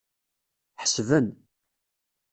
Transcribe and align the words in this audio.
Ḥesben. 0.81 1.27